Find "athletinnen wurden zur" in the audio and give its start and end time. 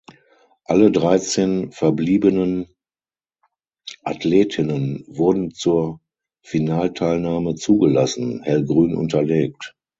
4.01-6.01